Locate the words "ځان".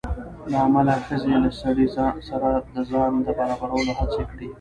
2.91-3.13